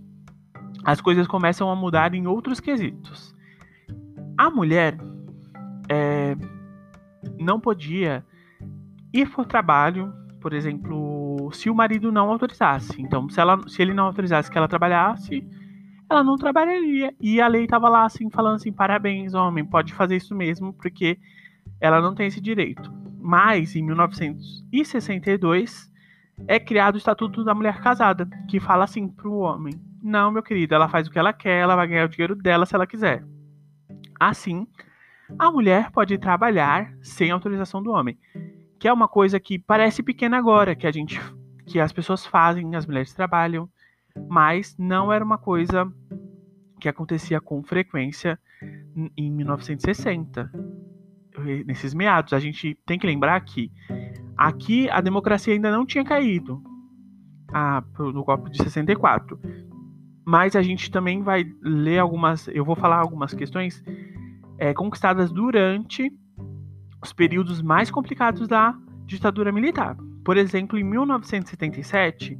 as 0.85 1.01
coisas 1.01 1.27
começam 1.27 1.71
a 1.71 1.77
mudar 1.77 2.15
em 2.15 2.27
outros 2.27 2.61
quesitos. 2.61 3.35
A 4.37 4.51
mulher 4.51 4.99
é, 5.89 6.37
não 7.39 7.59
podia 7.61 8.27
ir 9.13 9.31
por 9.31 9.47
trabalho, 9.47 10.13
por 10.41 10.53
exemplo, 10.53 11.22
se 11.53 11.71
o 11.71 11.75
marido 11.75 12.13
não 12.13 12.31
autorizasse. 12.31 13.01
Então, 13.01 13.29
se, 13.29 13.41
ela, 13.41 13.61
se 13.69 13.83
ele 13.83 13.95
não 13.95 14.07
autorizasse 14.07 14.51
que 14.51 14.59
ela 14.59 14.69
trabalhasse, 14.69 15.45
ela 16.09 16.23
não 16.23 16.37
trabalharia. 16.37 17.13
E 17.21 17.41
a 17.41 17.49
lei 17.49 17.65
estava 17.65 17.89
lá 17.89 18.05
assim, 18.05 18.31
falando 18.31 18.57
assim: 18.57 18.73
parabéns, 18.73 19.35
homem, 19.35 19.65
pode 19.65 19.95
fazer 19.95 20.17
isso 20.17 20.35
mesmo, 20.35 20.73
porque 20.73 21.19
ela 21.81 22.01
não 22.01 22.15
tem 22.15 22.27
esse 22.27 22.41
direito. 22.41 22.93
Mas, 23.21 23.77
em 23.77 23.83
1962, 23.83 25.93
é 26.47 26.59
criado 26.59 26.97
o 26.97 26.99
Estatuto 26.99 27.45
da 27.45 27.55
Mulher 27.55 27.81
Casada, 27.81 28.29
que 28.49 28.61
fala 28.61 28.85
assim 28.85 29.09
para 29.09 29.29
o 29.29 29.39
homem: 29.39 29.75
não, 30.03 30.31
meu 30.31 30.43
querido, 30.43 30.75
ela 30.75 30.89
faz 30.89 31.07
o 31.07 31.11
que 31.11 31.19
ela 31.19 31.33
quer, 31.33 31.61
ela 31.61 31.77
vai 31.77 31.87
ganhar 31.87 32.07
o 32.07 32.09
dinheiro 32.09 32.35
dela 32.35 32.67
se 32.67 32.75
ela 32.75 32.87
quiser. 32.87 33.25
Assim, 34.19 34.67
a 35.39 35.51
mulher 35.51 35.91
pode 35.91 36.19
trabalhar 36.19 36.93
sem 37.01 37.31
autorização 37.31 37.83
do 37.83 37.91
homem, 37.91 38.19
que 38.79 38.89
é 38.89 38.93
uma 38.93 39.09
coisa 39.09 39.41
que 39.41 39.59
parece 39.59 40.03
pequena 40.03 40.37
agora, 40.37 40.75
que 40.75 40.87
a 40.87 40.93
gente 40.93 41.21
que 41.73 41.81
as 41.81 41.91
pessoas 41.91 42.27
fazem, 42.27 42.77
as 42.77 42.85
mulheres 42.85 43.15
trabalham, 43.15 43.67
mas 44.29 44.77
não 44.79 45.11
era 45.11 45.25
uma 45.25 45.39
coisa 45.39 45.91
que 46.79 46.87
acontecia 46.87 47.41
com 47.41 47.63
frequência 47.63 48.39
em 49.17 49.31
1960. 49.31 50.53
Nesses 51.65 51.95
meados, 51.95 52.35
a 52.35 52.39
gente 52.39 52.79
tem 52.85 52.99
que 52.99 53.07
lembrar 53.07 53.41
que 53.41 53.73
aqui 54.37 54.91
a 54.91 55.01
democracia 55.01 55.55
ainda 55.55 55.71
não 55.71 55.87
tinha 55.87 56.05
caído 56.05 56.63
ah, 57.55 57.83
no 57.99 58.23
golpe 58.23 58.51
de 58.51 58.63
64. 58.63 59.41
Mas 60.27 60.55
a 60.55 60.61
gente 60.61 60.91
também 60.91 61.23
vai 61.23 61.51
ler 61.63 62.01
algumas, 62.01 62.49
eu 62.49 62.67
vou 62.67 62.77
falar 62.77 62.99
algumas 62.99 63.33
questões 63.33 63.83
é, 64.59 64.75
conquistadas 64.75 65.33
durante 65.33 66.13
os 67.03 67.15
períodos 67.15 67.63
mais 67.63 67.91
complicados 67.91 68.47
da 68.47 68.77
ditadura 69.07 69.51
militar. 69.51 69.97
Por 70.25 70.37
exemplo, 70.37 70.79
em 70.79 70.85
1977, 70.85 72.39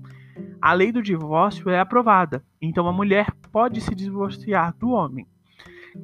a 0.61 0.73
lei 0.73 0.93
do 0.93 1.03
divórcio 1.03 1.69
é 1.69 1.81
aprovada, 1.81 2.45
então 2.61 2.87
a 2.87 2.93
mulher 2.93 3.33
pode 3.51 3.81
se 3.81 3.95
divorciar 3.95 4.75
do 4.79 4.91
homem. 4.91 5.27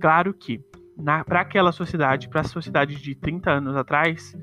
Claro 0.00 0.35
que, 0.35 0.61
para 1.26 1.40
aquela 1.40 1.73
sociedade, 1.73 2.28
para 2.28 2.40
a 2.40 2.44
sociedade 2.44 2.97
de 2.97 3.14
30 3.14 3.50
anos 3.50 3.76
atrás, 3.76 4.37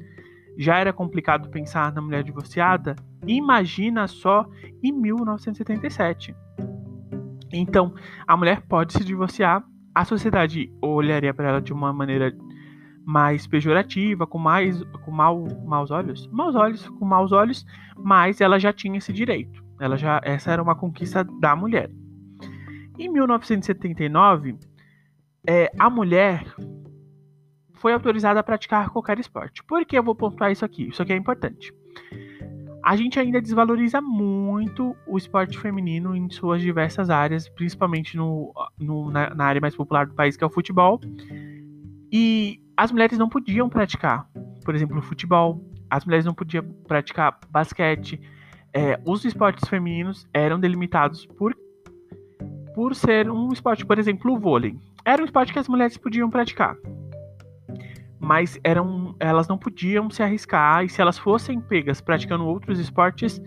já 0.57 0.77
era 0.77 0.93
complicado 0.93 1.49
pensar 1.49 1.91
na 1.91 2.01
mulher 2.01 2.23
divorciada, 2.23 2.95
imagina 3.27 4.07
só 4.07 4.47
em 4.81 4.91
1977. 4.91 6.33
Então, 7.51 7.93
a 8.25 8.37
mulher 8.37 8.61
pode 8.61 8.93
se 8.93 9.03
divorciar 9.03 9.63
a 9.93 10.03
sociedade 10.03 10.71
olharia 10.81 11.33
para 11.33 11.49
ela 11.49 11.61
de 11.61 11.71
uma 11.71 11.93
maneira 11.93 12.35
mais 13.05 13.45
pejorativa, 13.45 14.25
com 14.25 14.37
mais 14.37 14.83
com 15.03 15.11
mal, 15.11 15.45
maus 15.65 15.91
olhos, 15.91 16.27
maus 16.27 16.55
olhos, 16.55 16.87
com 16.87 17.05
maus 17.05 17.31
olhos, 17.31 17.65
mas 17.97 18.41
ela 18.41 18.59
já 18.59 18.73
tinha 18.73 18.97
esse 18.97 19.13
direito. 19.13 19.63
Ela 19.79 19.97
já 19.97 20.19
essa 20.23 20.51
era 20.51 20.61
uma 20.61 20.75
conquista 20.75 21.23
da 21.23 21.55
mulher. 21.55 21.89
Em 22.97 23.09
1979, 23.09 24.57
é, 25.47 25.71
a 25.77 25.89
mulher 25.89 26.45
foi 27.73 27.93
autorizada 27.93 28.39
a 28.39 28.43
praticar 28.43 28.89
qualquer 28.89 29.19
esporte. 29.19 29.63
Por 29.63 29.85
que 29.85 29.97
eu 29.97 30.03
vou 30.03 30.15
pontuar 30.15 30.51
isso 30.51 30.65
aqui? 30.65 30.87
Isso 30.87 31.01
aqui 31.01 31.13
é 31.13 31.17
importante 31.17 31.71
a 32.85 32.95
gente 32.95 33.19
ainda 33.19 33.41
desvaloriza 33.41 33.99
muito 33.99 34.95
o 35.07 35.17
esporte 35.17 35.57
feminino 35.57 36.15
em 36.15 36.29
suas 36.29 36.61
diversas 36.61 37.09
áreas, 37.09 37.49
principalmente 37.49 38.15
no, 38.15 38.53
no 38.77 39.09
na, 39.09 39.33
na, 39.33 39.43
área 39.43 39.59
mais 39.59 39.75
popular 39.75 40.05
do 40.05 40.13
país, 40.13 40.37
que 40.37 40.43
é 40.43 40.47
o 40.47 40.51
futebol. 40.51 41.01
E 42.17 42.61
as 42.77 42.93
mulheres 42.93 43.17
não 43.17 43.27
podiam 43.27 43.67
praticar, 43.67 44.25
por 44.63 44.73
exemplo, 44.73 45.01
futebol, 45.01 45.61
as 45.89 46.05
mulheres 46.05 46.25
não 46.25 46.33
podiam 46.33 46.63
praticar 46.87 47.37
basquete. 47.49 48.21
É, 48.73 48.97
os 49.05 49.25
esportes 49.25 49.67
femininos 49.67 50.25
eram 50.33 50.57
delimitados 50.57 51.25
por, 51.25 51.53
por 52.73 52.95
ser 52.95 53.29
um 53.29 53.51
esporte, 53.51 53.85
por 53.85 53.99
exemplo, 53.99 54.31
o 54.31 54.39
vôlei. 54.39 54.79
Era 55.03 55.21
um 55.21 55.25
esporte 55.25 55.51
que 55.51 55.59
as 55.59 55.67
mulheres 55.67 55.97
podiam 55.97 56.29
praticar 56.29 56.77
mas 58.17 58.57
eram, 58.63 59.13
elas 59.19 59.47
não 59.47 59.57
podiam 59.57 60.09
se 60.09 60.23
arriscar 60.23 60.83
e 60.85 60.89
se 60.89 61.01
elas 61.01 61.19
fossem 61.19 61.59
pegas 61.59 62.01
praticando 62.01 62.45
outros 62.45 62.79
esportes, 62.79 63.41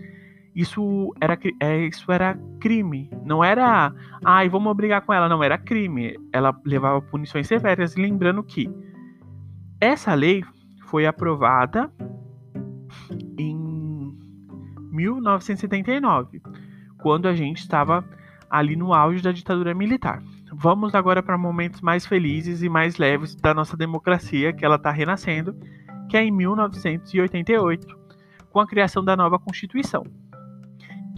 isso 0.55 1.13
era, 1.21 1.37
é, 1.59 1.85
isso 1.85 2.11
era 2.11 2.37
crime. 2.59 3.09
Não 3.23 3.43
era, 3.43 3.93
ai, 4.23 4.47
ah, 4.47 4.49
vamos 4.49 4.75
brigar 4.75 5.01
com 5.01 5.13
ela, 5.13 5.29
não, 5.29 5.43
era 5.43 5.57
crime. 5.57 6.17
Ela 6.33 6.55
levava 6.65 7.01
punições 7.01 7.47
severas, 7.47 7.95
lembrando 7.95 8.43
que 8.43 8.69
essa 9.79 10.13
lei 10.13 10.43
foi 10.87 11.05
aprovada 11.05 11.91
em 13.37 14.17
1979, 14.91 16.41
quando 16.97 17.27
a 17.27 17.33
gente 17.33 17.59
estava 17.59 18.03
ali 18.49 18.75
no 18.75 18.93
auge 18.93 19.21
da 19.21 19.31
ditadura 19.31 19.73
militar. 19.73 20.21
Vamos 20.51 20.95
agora 20.95 21.21
para 21.21 21.37
momentos 21.37 21.79
mais 21.79 22.05
felizes 22.05 22.63
e 22.63 22.69
mais 22.69 22.97
leves 22.97 23.35
da 23.35 23.53
nossa 23.53 23.77
democracia, 23.77 24.51
que 24.51 24.65
ela 24.65 24.75
está 24.75 24.91
renascendo, 24.91 25.55
que 26.09 26.17
é 26.17 26.23
em 26.23 26.31
1988, 26.31 27.87
com 28.49 28.59
a 28.59 28.67
criação 28.67 29.03
da 29.03 29.15
nova 29.15 29.37
Constituição, 29.37 30.03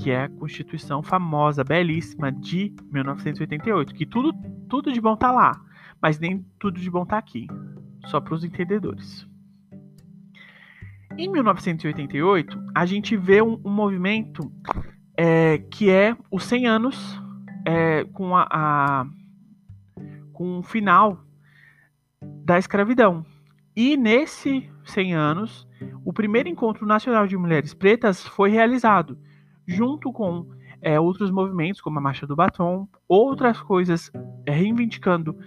que 0.02 0.10
é 0.10 0.24
a 0.24 0.30
Constituição 0.30 1.04
famosa, 1.04 1.64
belíssima 1.64 2.32
de 2.32 2.74
1988, 2.92 3.94
que 3.94 4.06
tudo, 4.06 4.34
tudo 4.68 4.92
de 4.92 5.00
bom 5.00 5.16
tá 5.16 5.32
lá, 5.32 5.62
mas 6.02 6.20
nem 6.20 6.44
tudo 6.58 6.80
de 6.80 6.90
bom 6.90 7.06
tá 7.06 7.20
aqui, 7.20 7.46
só 8.06 8.20
para 8.20 8.34
os 8.34 8.44
entendedores. 8.44 9.28
Em 11.16 11.30
1988, 11.30 12.60
a 12.74 12.86
gente 12.86 13.16
vê 13.16 13.44
um, 13.44 13.62
um 13.64 13.70
movimento 13.70 14.52
é, 15.16 15.60
que 15.70 15.92
é 15.92 16.18
os 16.32 16.46
100 16.46 16.68
anos 16.68 17.22
é, 17.64 18.04
com 18.06 18.36
a, 18.36 18.48
a 18.50 19.06
com 20.34 20.58
o 20.58 20.64
final 20.64 21.24
da 22.44 22.58
escravidão. 22.58 23.24
E 23.76 23.96
nesse 23.96 24.68
100 24.86 25.14
anos, 25.14 25.68
o 26.04 26.12
primeiro 26.12 26.50
encontro 26.50 26.88
nacional 26.88 27.28
de 27.28 27.38
mulheres 27.38 27.76
pretas 27.76 28.26
foi 28.26 28.50
realizado, 28.50 29.20
junto 29.72 30.12
com 30.12 30.46
é, 30.82 31.00
outros 31.00 31.32
movimentos, 31.32 31.80
como 31.80 31.98
a 31.98 32.02
Marcha 32.02 32.28
do 32.28 32.36
Batom, 32.36 32.88
outras 33.08 33.62
coisas 33.62 34.12
é, 34.46 34.52
reivindicando 34.52 35.38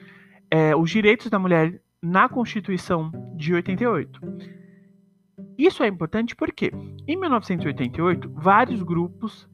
é, 0.50 0.74
os 0.74 0.90
direitos 0.90 1.28
da 1.28 1.38
mulher 1.38 1.80
na 2.02 2.28
Constituição 2.28 3.10
de 3.36 3.54
88. 3.54 4.20
Isso 5.58 5.82
é 5.82 5.88
importante 5.88 6.34
porque, 6.34 6.72
em 7.06 7.16
1988, 7.16 8.30
vários 8.34 8.82
grupos 8.82 9.48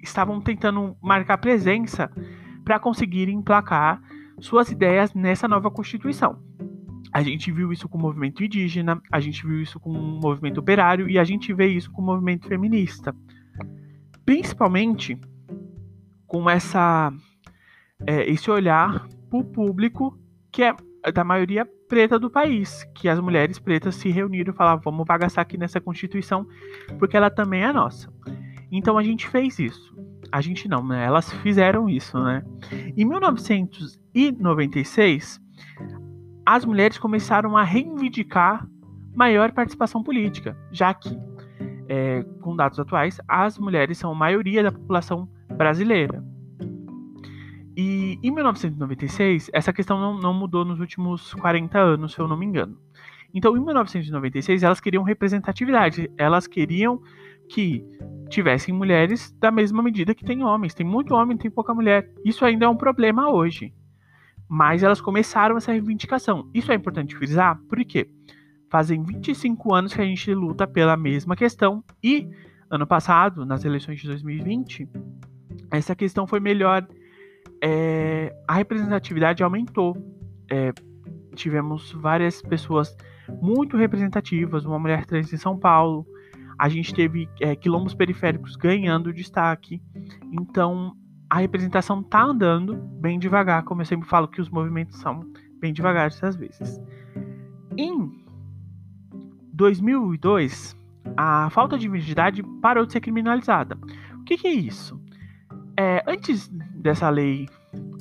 estavam 0.00 0.40
tentando 0.40 0.96
marcar 1.02 1.38
presença 1.38 2.10
para 2.64 2.78
conseguir 2.78 3.28
emplacar 3.28 4.00
suas 4.38 4.70
ideias 4.70 5.12
nessa 5.14 5.48
nova 5.48 5.70
Constituição. 5.70 6.40
A 7.12 7.22
gente 7.22 7.50
viu 7.50 7.72
isso 7.72 7.88
com 7.88 7.98
o 7.98 8.00
movimento 8.00 8.44
indígena, 8.44 9.00
a 9.10 9.20
gente 9.20 9.46
viu 9.46 9.62
isso 9.62 9.80
com 9.80 9.90
o 9.90 10.20
movimento 10.20 10.58
operário 10.58 11.08
e 11.08 11.18
a 11.18 11.24
gente 11.24 11.52
vê 11.52 11.68
isso 11.68 11.90
com 11.90 12.02
o 12.02 12.04
movimento 12.04 12.46
feminista. 12.46 13.14
Principalmente 14.24 15.18
com 16.26 16.48
essa, 16.48 17.12
é, 18.06 18.30
esse 18.30 18.50
olhar 18.50 19.08
para 19.30 19.38
o 19.38 19.44
público 19.44 20.18
que 20.52 20.62
é 20.62 20.74
da 21.12 21.24
maioria 21.24 21.66
preta 21.88 22.18
do 22.18 22.30
país, 22.30 22.84
que 22.94 23.08
as 23.08 23.18
mulheres 23.18 23.58
pretas 23.58 23.94
se 23.94 24.10
reuniram 24.10 24.52
e 24.52 24.56
falaram: 24.56 24.82
vamos 24.84 25.06
bagaçar 25.06 25.40
aqui 25.42 25.56
nessa 25.56 25.80
Constituição, 25.80 26.46
porque 26.98 27.16
ela 27.16 27.30
também 27.30 27.62
é 27.62 27.72
nossa. 27.72 28.12
Então 28.70 28.98
a 28.98 29.02
gente 29.02 29.26
fez 29.26 29.58
isso. 29.58 29.96
A 30.30 30.42
gente 30.42 30.68
não, 30.68 30.86
né? 30.86 31.06
Elas 31.06 31.32
fizeram 31.32 31.88
isso, 31.88 32.22
né? 32.22 32.44
Em 32.94 33.06
1996, 33.06 35.40
as 36.48 36.64
mulheres 36.64 36.96
começaram 36.96 37.58
a 37.58 37.62
reivindicar 37.62 38.66
maior 39.14 39.52
participação 39.52 40.02
política, 40.02 40.56
já 40.72 40.94
que, 40.94 41.14
é, 41.86 42.22
com 42.40 42.56
dados 42.56 42.80
atuais, 42.80 43.20
as 43.28 43.58
mulheres 43.58 43.98
são 43.98 44.12
a 44.12 44.14
maioria 44.14 44.62
da 44.62 44.72
população 44.72 45.28
brasileira. 45.58 46.24
E 47.76 48.18
em 48.22 48.30
1996, 48.30 49.50
essa 49.52 49.74
questão 49.74 50.00
não, 50.00 50.18
não 50.18 50.32
mudou 50.32 50.64
nos 50.64 50.80
últimos 50.80 51.34
40 51.34 51.78
anos, 51.78 52.14
se 52.14 52.18
eu 52.18 52.26
não 52.26 52.36
me 52.38 52.46
engano. 52.46 52.78
Então, 53.34 53.54
em 53.54 53.62
1996, 53.62 54.62
elas 54.62 54.80
queriam 54.80 55.02
representatividade. 55.02 56.10
Elas 56.16 56.46
queriam 56.46 57.02
que 57.50 57.84
tivessem 58.30 58.72
mulheres 58.72 59.36
da 59.38 59.50
mesma 59.50 59.82
medida 59.82 60.14
que 60.14 60.24
tem 60.24 60.42
homens. 60.42 60.72
Tem 60.72 60.86
muito 60.86 61.14
homem, 61.14 61.36
tem 61.36 61.50
pouca 61.50 61.74
mulher. 61.74 62.10
Isso 62.24 62.42
ainda 62.42 62.64
é 62.64 62.68
um 62.68 62.76
problema 62.76 63.30
hoje. 63.30 63.74
Mas 64.48 64.82
elas 64.82 65.00
começaram 65.00 65.56
essa 65.56 65.72
reivindicação. 65.72 66.48
Isso 66.54 66.72
é 66.72 66.74
importante 66.74 67.14
frisar, 67.14 67.60
porque 67.68 68.08
fazem 68.70 69.02
25 69.02 69.74
anos 69.74 69.92
que 69.92 70.00
a 70.00 70.04
gente 70.04 70.32
luta 70.34 70.66
pela 70.66 70.96
mesma 70.96 71.36
questão 71.36 71.84
e 72.02 72.28
ano 72.70 72.86
passado, 72.86 73.46
nas 73.46 73.64
eleições 73.64 74.00
de 74.00 74.06
2020, 74.06 74.88
essa 75.70 75.94
questão 75.94 76.26
foi 76.26 76.40
melhor. 76.40 76.86
É, 77.62 78.34
a 78.46 78.54
representatividade 78.54 79.42
aumentou. 79.42 79.96
É, 80.50 80.72
tivemos 81.34 81.92
várias 81.92 82.42
pessoas 82.42 82.96
muito 83.40 83.76
representativas, 83.76 84.64
uma 84.64 84.78
mulher 84.78 85.04
trans 85.06 85.32
em 85.32 85.36
São 85.36 85.58
Paulo. 85.58 86.06
A 86.58 86.68
gente 86.68 86.94
teve 86.94 87.28
é, 87.40 87.54
quilombos 87.54 87.94
periféricos 87.94 88.56
ganhando 88.56 89.12
destaque. 89.12 89.80
Então, 90.32 90.94
a 91.30 91.38
representação 91.38 92.02
tá 92.02 92.22
andando 92.22 92.76
bem 92.76 93.18
devagar, 93.18 93.62
como 93.64 93.82
eu 93.82 93.86
sempre 93.86 94.08
falo 94.08 94.28
que 94.28 94.40
os 94.40 94.48
movimentos 94.48 94.98
são 94.98 95.20
bem 95.60 95.72
devagar 95.72 96.06
às 96.06 96.36
vezes. 96.36 96.80
Em 97.76 98.10
2002, 99.52 100.76
a 101.16 101.50
falta 101.50 101.78
de 101.78 101.88
virgindade 101.88 102.42
parou 102.62 102.86
de 102.86 102.92
ser 102.92 103.00
criminalizada. 103.00 103.76
O 104.14 104.24
que, 104.24 104.36
que 104.36 104.46
é 104.46 104.52
isso? 104.52 105.00
É, 105.76 106.02
antes 106.06 106.48
dessa 106.48 107.08
lei 107.08 107.48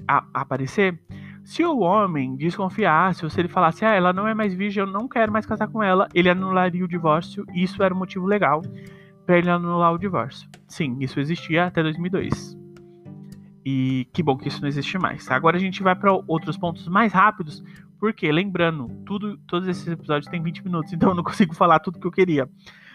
a, 0.08 0.24
aparecer, 0.34 1.00
se 1.44 1.64
o 1.64 1.80
homem 1.80 2.36
desconfiasse, 2.36 3.24
ou 3.24 3.30
se 3.30 3.40
ele 3.40 3.48
falasse, 3.48 3.86
ah, 3.86 3.94
ela 3.94 4.12
não 4.12 4.28
é 4.28 4.34
mais 4.34 4.54
virgem, 4.54 4.82
eu 4.82 4.88
não 4.88 5.08
quero 5.08 5.32
mais 5.32 5.46
casar 5.46 5.68
com 5.68 5.82
ela, 5.82 6.08
ele 6.14 6.30
anularia 6.30 6.84
o 6.84 6.88
divórcio, 6.88 7.46
isso 7.54 7.82
era 7.84 7.94
um 7.94 7.98
motivo 7.98 8.26
legal 8.26 8.62
para 9.26 9.38
ele 9.38 9.50
anular 9.50 9.94
o 9.94 9.98
divórcio. 9.98 10.50
Sim, 10.68 10.98
isso 11.00 11.20
existia 11.20 11.66
até 11.66 11.84
2002. 11.84 12.57
E 13.70 14.08
que 14.14 14.24
bom 14.24 14.38
que 14.38 14.48
isso 14.48 14.62
não 14.62 14.70
existe 14.70 14.98
mais. 14.98 15.30
Agora 15.30 15.58
a 15.58 15.60
gente 15.60 15.84
vai 15.84 15.94
para 15.94 16.14
outros 16.26 16.58
pontos 16.58 16.88
mais 16.88 17.12
rápidos, 17.12 17.62
porque 18.00 18.32
lembrando, 18.32 18.88
tudo, 19.06 19.38
todos 19.40 19.68
esses 19.68 19.86
episódios 19.86 20.32
têm 20.32 20.42
20 20.42 20.64
minutos, 20.64 20.94
então 20.96 21.10
eu 21.10 21.16
não 21.16 21.22
consigo 21.22 21.54
falar 21.54 21.80
tudo 21.80 22.00
que 22.00 22.08
eu 22.08 22.12
queria. 22.12 22.50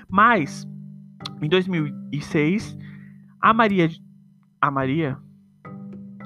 Mas, 0.09 0.67
em 1.43 1.49
2006, 1.51 2.75
a 3.39 3.53
Maria. 3.53 3.91
A 4.63 4.71
Maria. 4.71 5.19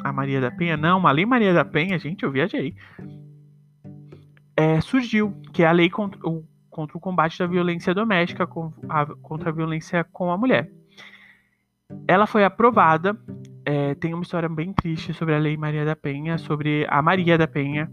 A 0.05 0.13
Maria 0.13 0.41
da 0.41 0.53
Penha, 0.53 0.77
não, 0.77 1.05
a 1.05 1.11
Lei 1.11 1.27
Maria 1.27 1.53
da 1.53 1.65
Penha, 1.65 1.99
gente, 1.99 2.23
eu 2.23 2.31
viajei. 2.31 2.77
É, 4.57 4.81
surgiu, 4.81 5.35
que 5.53 5.65
é 5.65 5.67
a 5.67 5.73
lei 5.73 5.91
contra 5.91 6.21
o, 6.25 6.47
contra 6.71 6.97
o 6.97 7.01
combate 7.01 7.37
da 7.37 7.49
violência 7.49 7.93
doméstica, 7.93 8.47
contra 8.47 9.51
a 9.51 9.53
violência 9.53 10.05
com 10.05 10.31
a 10.31 10.39
mulher. 10.39 10.71
Ela 12.07 12.29
foi 12.29 12.45
aprovada. 12.45 13.19
É, 13.67 13.95
tem 13.97 14.15
uma 14.15 14.23
história 14.23 14.49
bem 14.49 14.73
triste 14.73 15.13
sobre 15.13 15.35
a 15.35 15.39
Lei 15.39 15.57
Maria 15.57 15.85
da 15.85 15.97
Penha, 15.97 16.39
sobre 16.39 16.87
a 16.89 17.03
Maria 17.03 17.37
da 17.37 17.49
Penha. 17.49 17.91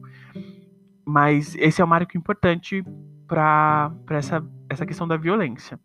Mas 1.05 1.55
esse 1.55 1.81
é 1.81 1.83
um 1.83 1.87
marco 1.87 2.15
importante 2.15 2.83
para 3.27 3.91
essa 4.11 4.45
essa 4.73 4.85
questão 4.85 5.07
da 5.07 5.15
violência. 5.15 5.79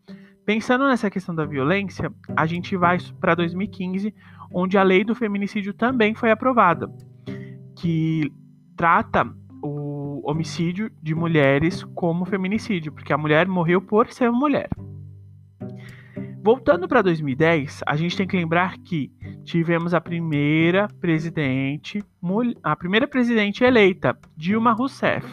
Pensando 0.44 0.86
nessa 0.86 1.10
questão 1.10 1.34
da 1.34 1.44
violência, 1.44 2.12
a 2.36 2.46
gente 2.46 2.76
vai 2.76 2.98
para 3.20 3.34
2015, 3.34 4.14
onde 4.50 4.78
a 4.78 4.82
lei 4.82 5.04
do 5.04 5.14
feminicídio 5.14 5.74
também 5.74 6.14
foi 6.14 6.30
aprovada, 6.30 6.90
que 7.76 8.32
trata 8.76 9.30
o 9.62 10.22
homicídio 10.28 10.90
de 11.02 11.14
mulheres 11.14 11.84
como 11.94 12.24
feminicídio, 12.24 12.92
porque 12.92 13.12
a 13.12 13.18
mulher 13.18 13.46
morreu 13.46 13.80
por 13.80 14.10
ser 14.10 14.30
mulher. 14.30 14.70
Voltando 16.42 16.88
para 16.88 17.02
2010, 17.02 17.82
a 17.86 17.94
gente 17.96 18.16
tem 18.16 18.26
que 18.26 18.36
lembrar 18.36 18.78
que 18.78 19.12
tivemos 19.48 19.94
a 19.94 20.00
primeira 20.00 20.88
presidente, 21.00 22.04
a 22.62 22.76
primeira 22.76 23.06
presidente 23.08 23.64
eleita, 23.64 24.16
Dilma 24.36 24.72
Rousseff 24.72 25.26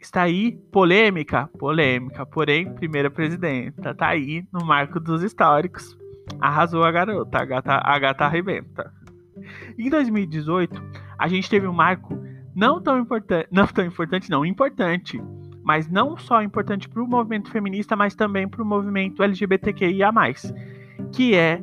Está 0.00 0.22
aí 0.22 0.52
polêmica, 0.72 1.46
polêmica, 1.58 2.24
porém, 2.24 2.72
primeira 2.72 3.10
presidenta. 3.10 3.94
Tá 3.94 4.08
aí 4.08 4.46
no 4.50 4.64
marco 4.64 4.98
dos 4.98 5.22
históricos. 5.22 5.96
Arrasou 6.40 6.82
a 6.84 6.90
garota, 6.90 7.38
a 7.38 7.44
gata, 7.44 7.80
a 7.84 7.98
gata 7.98 8.24
arrebenta. 8.24 8.90
Em 9.78 9.90
2018, 9.90 10.82
a 11.18 11.28
gente 11.28 11.50
teve 11.50 11.66
um 11.66 11.72
marco 11.72 12.18
não 12.54 12.80
tão 12.80 12.98
importante, 12.98 13.46
não 13.50 13.66
tão 13.66 13.84
importante, 13.84 14.30
não, 14.30 14.44
importante, 14.46 15.22
mas 15.62 15.86
não 15.86 16.16
só 16.16 16.42
importante 16.42 16.88
para 16.88 17.02
o 17.02 17.06
movimento 17.06 17.50
feminista, 17.50 17.94
mas 17.94 18.14
também 18.14 18.48
para 18.48 18.62
o 18.62 18.66
movimento 18.66 19.22
LGBTQIA+, 19.22 20.10
que 21.12 21.34
é 21.34 21.62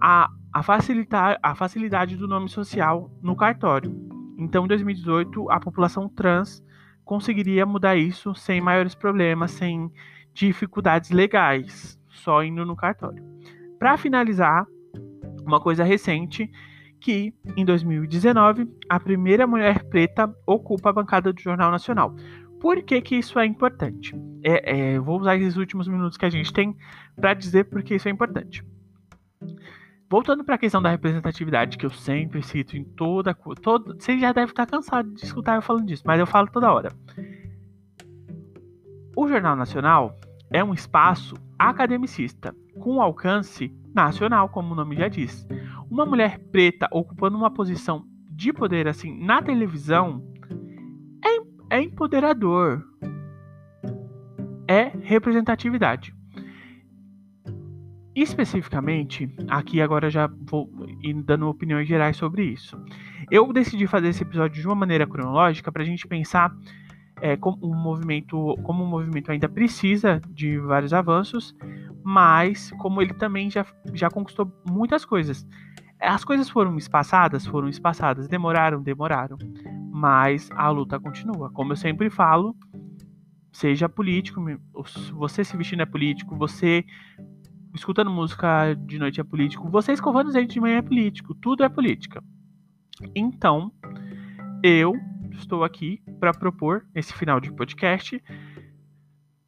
a, 0.00 0.30
a, 0.54 0.62
facilitar, 0.62 1.36
a 1.42 1.52
facilidade 1.56 2.16
do 2.16 2.28
nome 2.28 2.48
social 2.48 3.10
no 3.20 3.34
cartório. 3.34 3.92
Então, 4.38 4.64
em 4.64 4.68
2018, 4.68 5.50
a 5.50 5.58
população 5.58 6.08
trans 6.08 6.64
conseguiria 7.04 7.66
mudar 7.66 7.96
isso 7.96 8.32
sem 8.36 8.60
maiores 8.60 8.94
problemas, 8.94 9.50
sem 9.50 9.90
dificuldades 10.32 11.10
legais, 11.10 11.98
só 12.08 12.44
indo 12.44 12.64
no 12.64 12.76
cartório. 12.76 13.22
Para 13.80 13.96
finalizar, 13.96 14.64
uma 15.44 15.60
coisa 15.60 15.82
recente 15.82 16.48
que 17.00 17.34
em 17.56 17.64
2019 17.64 18.66
a 18.88 18.98
primeira 18.98 19.46
mulher 19.46 19.82
preta 19.84 20.32
ocupa 20.46 20.90
a 20.90 20.92
bancada 20.92 21.32
do 21.32 21.40
Jornal 21.40 21.70
Nacional. 21.70 22.14
Por 22.60 22.80
que, 22.82 23.00
que 23.02 23.16
isso 23.16 23.38
é 23.40 23.44
importante? 23.44 24.14
É, 24.42 24.94
é, 24.94 24.98
vou 25.00 25.20
usar 25.20 25.36
esses 25.36 25.56
últimos 25.56 25.88
minutos 25.88 26.16
que 26.16 26.24
a 26.24 26.30
gente 26.30 26.52
tem 26.52 26.74
para 27.16 27.34
dizer 27.34 27.64
porque 27.64 27.96
isso 27.96 28.08
é 28.08 28.10
importante. 28.10 28.64
Voltando 30.08 30.44
para 30.44 30.54
a 30.54 30.58
questão 30.58 30.82
da 30.82 30.90
representatividade, 30.90 31.78
que 31.78 31.86
eu 31.86 31.90
sempre 31.90 32.42
cito 32.42 32.76
em 32.76 32.84
toda. 32.84 33.34
Todo, 33.34 33.94
você 33.94 34.18
já 34.18 34.32
deve 34.32 34.52
estar 34.52 34.66
cansado 34.66 35.10
de 35.12 35.24
escutar 35.24 35.56
eu 35.56 35.62
falando 35.62 35.86
disso, 35.86 36.02
mas 36.06 36.20
eu 36.20 36.26
falo 36.26 36.48
toda 36.48 36.72
hora. 36.72 36.92
O 39.16 39.28
Jornal 39.28 39.56
Nacional 39.56 40.18
é 40.50 40.62
um 40.62 40.74
espaço 40.74 41.34
academicista, 41.58 42.54
com 42.78 43.00
alcance 43.00 43.74
nacional, 43.94 44.48
como 44.48 44.72
o 44.72 44.76
nome 44.76 44.96
já 44.96 45.08
diz. 45.08 45.46
Uma 45.90 46.04
mulher 46.04 46.38
preta 46.50 46.88
ocupando 46.90 47.36
uma 47.36 47.50
posição 47.50 48.04
de 48.30 48.52
poder 48.52 48.88
assim 48.88 49.16
na 49.24 49.40
televisão 49.40 50.22
é, 51.24 51.76
é 51.76 51.82
empoderador. 51.82 52.84
É 54.68 54.92
representatividade. 55.02 56.14
Especificamente, 58.14 59.28
aqui 59.48 59.80
agora 59.80 60.08
já 60.08 60.28
vou 60.28 60.70
dando 61.24 61.48
opiniões 61.48 61.88
gerais 61.88 62.16
sobre 62.16 62.44
isso. 62.44 62.78
Eu 63.28 63.52
decidi 63.52 63.86
fazer 63.88 64.08
esse 64.08 64.22
episódio 64.22 64.60
de 64.60 64.66
uma 64.66 64.76
maneira 64.76 65.06
cronológica 65.06 65.72
para 65.72 65.82
a 65.82 65.86
gente 65.86 66.06
pensar 66.06 66.54
é, 67.20 67.36
como 67.36 67.56
o 67.60 67.74
movimento, 67.74 68.56
como 68.62 68.84
o 68.84 68.86
movimento 68.86 69.32
ainda 69.32 69.48
precisa 69.48 70.20
de 70.28 70.58
vários 70.58 70.92
avanços, 70.92 71.56
mas 72.04 72.70
como 72.78 73.02
ele 73.02 73.14
também 73.14 73.50
já, 73.50 73.66
já 73.92 74.08
conquistou 74.08 74.52
muitas 74.70 75.04
coisas. 75.04 75.44
As 76.00 76.24
coisas 76.24 76.48
foram 76.48 76.76
espaçadas, 76.76 77.46
foram 77.46 77.68
espaçadas, 77.68 78.28
demoraram, 78.28 78.82
demoraram, 78.82 79.38
mas 79.90 80.50
a 80.52 80.68
luta 80.68 81.00
continua. 81.00 81.50
Como 81.50 81.72
eu 81.72 81.76
sempre 81.76 82.10
falo, 82.10 82.54
seja 83.50 83.88
político, 83.88 84.40
você 85.12 85.44
se 85.44 85.56
vestindo 85.56 85.82
é 85.82 85.86
político, 85.86 86.36
você 86.36 86.84
escutando 87.74 88.10
música 88.10 88.74
de 88.74 88.98
noite 88.98 89.20
é 89.20 89.24
político, 89.24 89.68
você 89.68 89.92
escovando 89.92 90.28
os 90.28 90.34
dentes 90.34 90.54
de 90.54 90.60
manhã 90.60 90.78
é 90.78 90.82
político, 90.82 91.34
tudo 91.34 91.64
é 91.64 91.68
política. 91.68 92.22
Então, 93.14 93.72
eu 94.62 94.94
estou 95.32 95.64
aqui 95.64 96.00
para 96.20 96.32
propor 96.32 96.86
nesse 96.94 97.12
final 97.12 97.40
de 97.40 97.52
podcast 97.52 98.22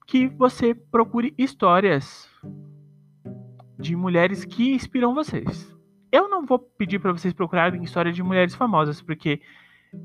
que 0.06 0.28
você 0.28 0.74
procure 0.74 1.34
histórias 1.38 2.28
de 3.78 3.94
mulheres 3.94 4.44
que 4.44 4.74
inspiram 4.74 5.14
vocês. 5.14 5.74
Eu 6.10 6.28
não 6.28 6.44
vou 6.44 6.58
pedir 6.58 6.98
para 6.98 7.12
vocês 7.12 7.34
procurarem 7.34 7.82
histórias 7.82 8.14
de 8.14 8.22
mulheres 8.22 8.54
famosas, 8.54 9.02
porque 9.02 9.40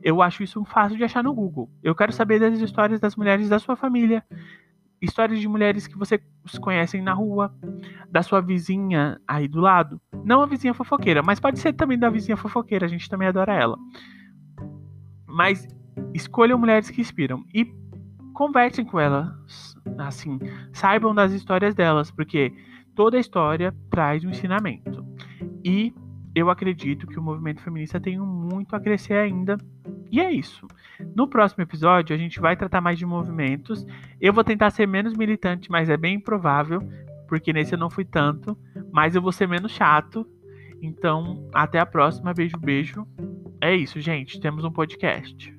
eu 0.04 0.22
acho 0.22 0.44
isso 0.44 0.64
fácil 0.66 0.98
de 0.98 1.04
achar 1.04 1.24
no 1.24 1.34
Google. 1.34 1.70
Eu 1.84 1.96
quero 1.96 2.12
saber 2.12 2.40
das 2.40 2.60
histórias 2.60 3.00
das 3.00 3.16
mulheres 3.16 3.50
da 3.50 3.60
sua 3.60 3.76
família, 3.76 4.24
histórias 5.02 5.40
de 5.40 5.48
mulheres 5.48 5.88
que 5.88 5.98
você 5.98 6.22
conhecem 6.60 7.02
na 7.02 7.14
rua, 7.14 7.54
da 8.10 8.22
sua 8.22 8.40
vizinha 8.40 9.20
aí 9.28 9.48
do 9.48 9.60
lado. 9.60 10.00
Não 10.24 10.42
a 10.42 10.46
vizinha 10.46 10.74
fofoqueira, 10.74 11.24
mas 11.24 11.40
pode 11.40 11.60
ser 11.60 11.74
também 11.74 11.98
da 11.98 12.10
vizinha 12.10 12.38
fofoqueira, 12.38 12.86
a 12.86 12.90
gente 12.90 13.10
também 13.10 13.28
adora 13.28 13.54
ela. 13.54 13.78
Mas 15.26 15.68
escolham 16.14 16.60
mulheres 16.60 16.90
que 16.90 17.02
inspiram 17.02 17.44
e 17.54 17.66
conversem 18.34 18.86
com 18.86 19.00
elas, 19.00 19.76
assim, 19.98 20.40
saibam 20.72 21.14
das 21.16 21.32
histórias 21.32 21.74
delas, 21.74 22.12
porque 22.12 22.54
toda 22.96 23.20
história 23.20 23.76
traz 23.90 24.24
um 24.24 24.30
ensinamento. 24.30 25.04
E 25.64 25.94
eu 26.36 26.50
acredito 26.50 27.08
que 27.08 27.20
o 27.20 27.24
movimento 27.24 27.62
feminista 27.62 28.00
tem 28.00 28.20
muito 28.20 28.76
a 28.76 28.80
crescer 28.80 29.16
ainda. 29.16 29.58
E 30.12 30.20
é 30.20 30.32
isso. 30.32 30.68
No 31.16 31.28
próximo 31.28 31.64
episódio, 31.64 32.16
a 32.16 32.20
gente 32.20 32.40
vai 32.40 32.56
tratar 32.56 32.82
mais 32.82 32.98
de 32.98 33.06
movimentos. 33.06 33.86
Eu 34.20 34.34
vou 34.34 34.44
tentar 34.44 34.70
ser 34.70 34.88
menos 34.88 35.14
militante, 35.16 35.70
mas 35.70 35.90
é 35.90 35.98
bem 35.98 36.16
improvável, 36.16 36.82
porque 37.28 37.54
nesse 37.54 37.74
eu 37.74 37.80
não 37.80 37.90
fui 37.90 38.06
tanto. 38.06 38.58
Mas 38.92 39.16
eu 39.16 39.22
vou 39.22 39.32
ser 39.32 39.48
menos 39.48 39.72
chato. 39.72 40.26
Então, 40.82 41.48
até 41.54 41.80
a 41.80 41.86
próxima. 41.86 42.34
Beijo, 42.34 42.58
beijo. 42.58 43.08
É 43.62 43.76
isso, 43.76 44.00
gente. 44.00 44.40
Temos 44.40 44.64
um 44.64 44.72
podcast. 44.72 45.54